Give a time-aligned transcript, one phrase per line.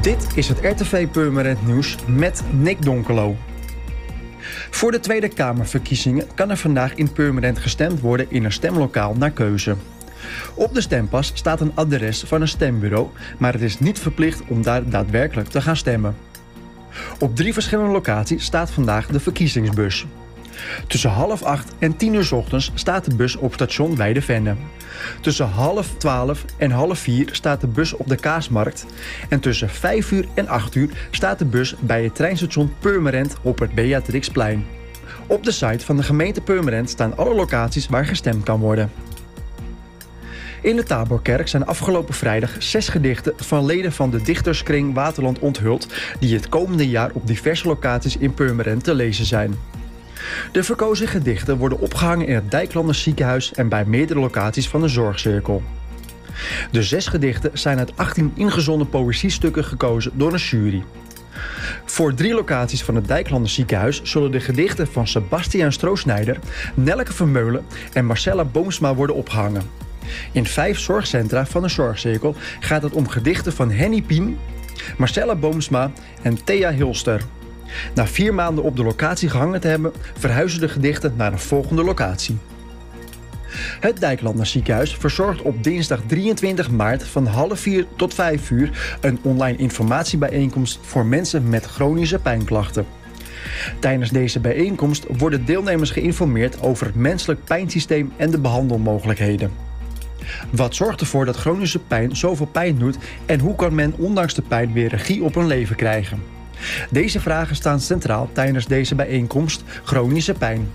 [0.00, 3.36] Dit is het RTV Purmerend Nieuws met Nick Donkelo.
[4.70, 9.30] Voor de Tweede Kamerverkiezingen kan er vandaag in Purmerend gestemd worden in een stemlokaal naar
[9.30, 9.76] keuze.
[10.54, 13.08] Op de stempas staat een adres van een stembureau,
[13.38, 16.16] maar het is niet verplicht om daar daadwerkelijk te gaan stemmen.
[17.18, 20.06] Op drie verschillende locaties staat vandaag de verkiezingsbus.
[20.86, 24.54] Tussen half acht en tien uur ochtends staat de bus op station Weidevenne.
[25.20, 28.86] Tussen half twaalf en half vier staat de bus op de Kaasmarkt.
[29.28, 33.58] En tussen vijf uur en acht uur staat de bus bij het treinstation Purmerend op
[33.58, 34.66] het Beatrixplein.
[35.26, 38.90] Op de site van de gemeente Purmerend staan alle locaties waar gestemd kan worden.
[40.62, 45.86] In de Taborkerk zijn afgelopen vrijdag zes gedichten van leden van de dichterskring Waterland onthuld...
[46.18, 49.54] die het komende jaar op diverse locaties in Purmerend te lezen zijn.
[50.52, 54.88] De verkozen gedichten worden opgehangen in het Dijklanders ziekenhuis en bij meerdere locaties van de
[54.88, 55.62] zorgcirkel.
[56.70, 60.82] De zes gedichten zijn uit 18 ingezonden poëziestukken gekozen door een jury.
[61.84, 66.38] Voor drie locaties van het Dijklanders ziekenhuis zullen de gedichten van Sebastiaan Stroosnijder,
[66.74, 69.62] Nelke Vermeulen en Marcella Boomsma worden opgehangen.
[70.32, 74.38] In vijf zorgcentra van de zorgcirkel gaat het om gedichten van Henny Piem,
[74.96, 75.90] Marcella Boomsma
[76.22, 77.22] en Thea Hilster.
[77.94, 81.84] Na vier maanden op de locatie gehangen te hebben, verhuizen de gedichten naar een volgende
[81.84, 82.38] locatie.
[83.80, 89.18] Het Dijklander ziekenhuis verzorgt op dinsdag 23 maart van half vier tot 5 uur een
[89.22, 92.86] online informatiebijeenkomst voor mensen met chronische pijnklachten.
[93.78, 99.50] Tijdens deze bijeenkomst worden deelnemers geïnformeerd over het menselijk pijnsysteem en de behandelmogelijkheden.
[100.50, 104.42] Wat zorgt ervoor dat chronische pijn zoveel pijn doet en hoe kan men ondanks de
[104.42, 106.39] pijn weer regie op hun leven krijgen?
[106.90, 110.68] Deze vragen staan centraal tijdens deze bijeenkomst Chronische Pijn.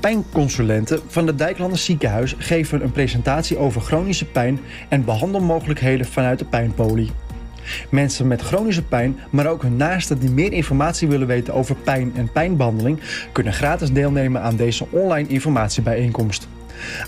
[0.00, 6.44] Pijnconsulenten van het Dijklanders ziekenhuis geven een presentatie over chronische pijn en behandelmogelijkheden vanuit de
[6.44, 7.10] pijnpolie.
[7.90, 12.12] Mensen met chronische pijn, maar ook hun naasten die meer informatie willen weten over pijn
[12.16, 13.00] en pijnbehandeling,
[13.32, 16.48] kunnen gratis deelnemen aan deze online informatiebijeenkomst.